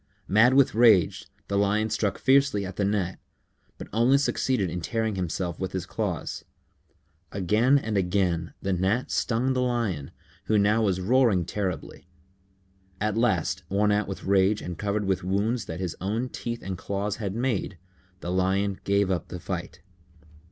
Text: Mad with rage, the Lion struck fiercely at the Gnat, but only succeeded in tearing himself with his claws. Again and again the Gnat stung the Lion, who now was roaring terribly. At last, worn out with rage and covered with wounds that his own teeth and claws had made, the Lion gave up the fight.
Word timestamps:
Mad 0.27 0.55
with 0.55 0.73
rage, 0.73 1.27
the 1.47 1.59
Lion 1.59 1.91
struck 1.91 2.17
fiercely 2.17 2.65
at 2.65 2.75
the 2.75 2.83
Gnat, 2.83 3.19
but 3.77 3.87
only 3.93 4.17
succeeded 4.17 4.67
in 4.67 4.81
tearing 4.81 5.13
himself 5.13 5.59
with 5.59 5.73
his 5.73 5.85
claws. 5.85 6.43
Again 7.31 7.77
and 7.77 7.95
again 7.95 8.55
the 8.63 8.73
Gnat 8.73 9.11
stung 9.11 9.53
the 9.53 9.61
Lion, 9.61 10.09
who 10.45 10.57
now 10.57 10.81
was 10.81 10.99
roaring 10.99 11.45
terribly. 11.45 12.07
At 12.99 13.15
last, 13.15 13.61
worn 13.69 13.91
out 13.91 14.07
with 14.07 14.23
rage 14.23 14.59
and 14.59 14.75
covered 14.75 15.05
with 15.05 15.23
wounds 15.23 15.65
that 15.65 15.79
his 15.79 15.95
own 16.01 16.29
teeth 16.29 16.63
and 16.63 16.79
claws 16.79 17.17
had 17.17 17.35
made, 17.35 17.77
the 18.21 18.31
Lion 18.31 18.79
gave 18.83 19.11
up 19.11 19.27
the 19.27 19.39
fight. 19.39 19.81